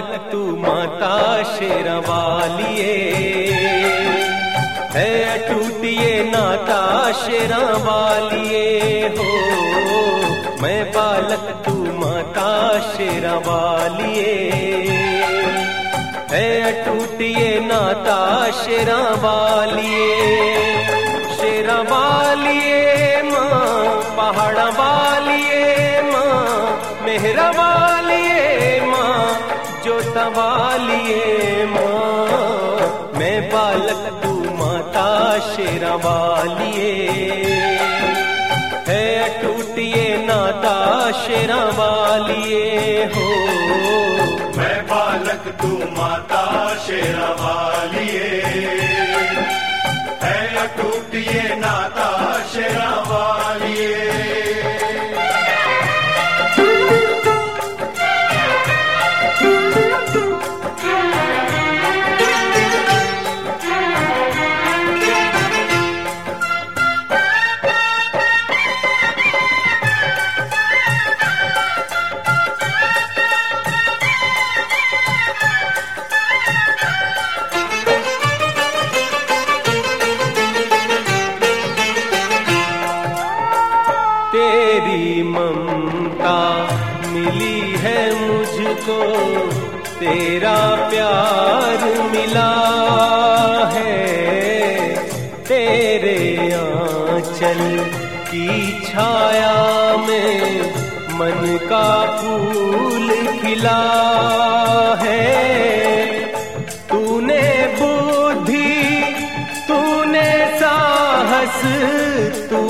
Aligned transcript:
तक 0.00 0.28
तू 0.30 0.38
माता 0.56 1.16
शेर 1.44 1.88
वालिए 2.06 2.92
है 4.94 5.10
टूटिए 5.48 6.12
नाता 6.24 6.80
शेर 7.20 7.52
वालिए 7.84 8.62
हो। 9.16 9.28
मैं 10.62 10.80
बालक 10.92 11.44
तू 11.66 11.74
माता 11.98 12.48
शेर 12.86 13.26
वालिए 13.46 14.32
है 16.32 16.48
टूटिए 16.84 17.50
नाता 17.60 18.18
शेर 18.62 18.90
वालिए 19.24 20.10
शेर 21.38 21.70
वालिए 21.92 23.22
माँ 23.22 23.86
पहाड़ा 24.16 24.68
वालिए 24.80 26.00
माँ 26.02 27.04
मेहरा 27.06 27.48
वालिए 27.58 28.29
जोता 30.10 30.28
वालिए 30.28 31.64
माँ। 31.64 33.12
मैं 33.18 33.48
बालक 33.48 34.20
तू 34.22 34.30
माता 34.50 35.38
शेरा 35.38 35.94
वालिए। 35.94 37.08
है 38.88 39.04
अटूटिए 39.28 40.16
नाता 40.26 41.10
शेरा 41.12 41.64
हो। 43.06 43.28
मैं 44.58 44.86
बालक 44.86 45.58
तू 45.62 45.68
माता 45.68 46.74
शेरा 46.74 47.28
वालिए। 47.28 48.42
है 50.22 50.56
अटूटिए 50.56 51.54
नाता 51.54 52.29
मिली 87.40 87.70
है 87.70 88.00
मुझको, 88.14 88.96
तेरा 90.00 90.88
प्यार 90.90 91.84
मिला 92.10 92.50
है। 93.72 93.96
तेरे 95.48 96.18
आंचल 96.52 97.62
की 98.30 98.80
छाया 98.82 99.54
में 99.96 100.60
मन 101.12 101.58
का 101.62 101.88
फूल 102.16 103.08
खिला 103.42 103.80
है। 105.02 105.28
तूने 106.90 107.76
बुद्धि, 107.80 109.02
तूने 109.68 110.58
साहस 110.60 111.62
तूने 112.50 112.69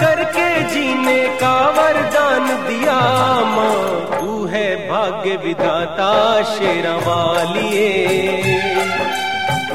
करके 0.00 0.48
जीने 0.74 1.22
का 1.40 1.54
वरदान 1.70 2.46
दिया 2.66 3.00
माँ। 3.44 4.20
तू 4.20 4.46
है 4.46 4.88
भाग्य 4.88 5.36
विधाता, 5.36 6.42
शेरा 6.42 6.94
वालिए। 6.96 7.88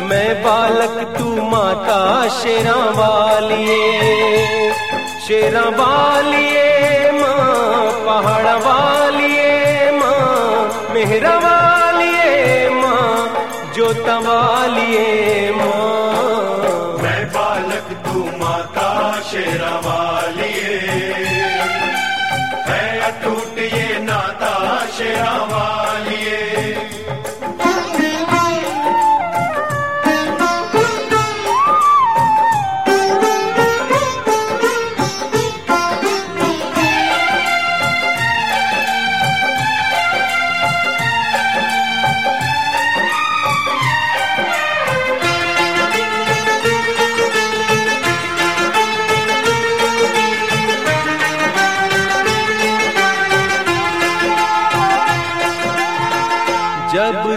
मैं 0.10 0.44
बालक, 0.44 1.16
तू 1.18 1.42
माता, 1.42 2.28
शेरा 2.30 2.76
वालिए। 3.00 3.80
शेरा 5.28 5.62
वालिए 5.62 7.12
माँ, 7.12 7.92
पहाड़ 8.06 8.48
वालिए 8.58 9.92
माँ, 9.92 10.94
मेहरा 10.94 11.36
वालिए 11.38 12.70
माँ, 12.70 13.30
जोता 13.76 14.18
वालिए 14.20 15.52
माँ। 15.52 16.09
तू 17.94 18.24
माता 18.38 18.90
शेरा 19.22 19.76
वाली। 19.86 20.54
है 22.70 23.00
अटूटिए 23.00 23.79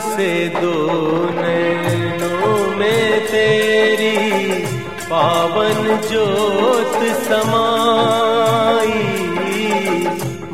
से 0.03 0.49
दो 0.49 0.75
नैनों 1.31 2.77
में 2.77 3.27
तेरी 3.27 4.19
पावन 5.11 5.97
जोत 6.11 6.99
समाई। 7.29 9.03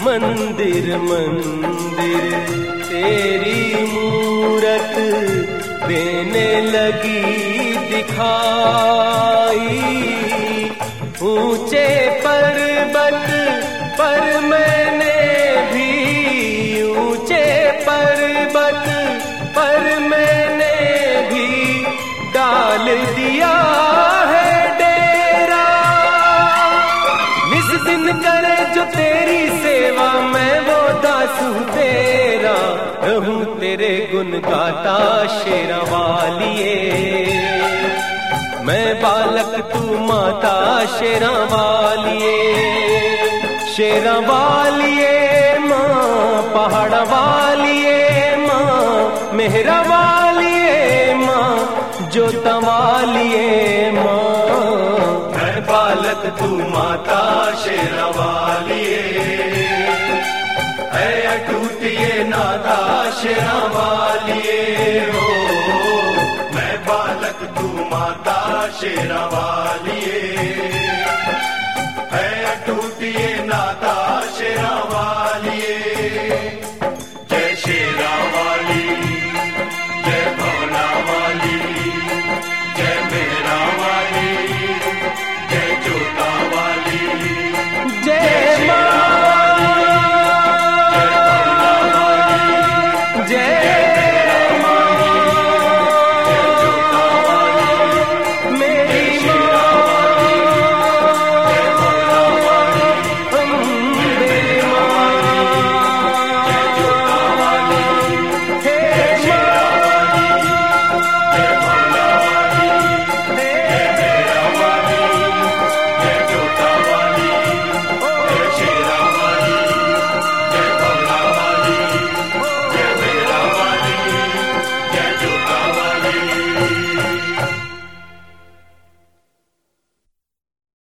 मंदिर 0.07 0.97
मंदिर, 0.99 2.25
तेरी 2.83 3.63
मूरत 3.93 4.95
देने 5.89 6.51
लगी 6.71 7.23
दिखाई। 7.97 8.39
ऊँचे 11.23 11.87
पर 12.21 12.57
रहूँ 33.09 33.61
तेरे 33.61 34.09
गुण 34.13 34.31
गाता 34.51 34.97
शेरा 35.39 35.77
वालिए 35.77 36.75
मैं 38.65 38.97
बालक, 39.03 39.53
तू 39.73 39.99
माता, 39.99 40.55
शेरा 40.87 41.31
वालिए। 41.31 42.37
शेरा 43.77 44.13
वालिए, 44.13 45.13
माँ, 45.59 46.43
पहाड़ 46.55 46.95
वालिए, 46.95 47.97
माँ, 48.37 49.33
मेहरा 49.33 49.81
वालिए, 49.81 51.15
माँ, 51.15 51.57
जोता 52.13 52.57
वालिए, 52.59 53.91
माँ। 53.91 55.33
मैं 55.37 55.63
बालक, 55.63 56.27
तू 56.39 56.51
माता, 56.69 57.23
शेरा 57.55 58.07
वालिए। 58.07 59.03
है 60.93 61.11
अटूटिए 61.27 62.25
नाता 62.25 62.78
हो। 65.13 65.29
मैं 66.55 66.75
बालक 66.85 67.41
तू 67.59 67.67
माता 67.91 68.39
शेरा 68.81 69.25
है 72.13 72.67
टूटिए 72.67 73.43
नाता 73.45 73.98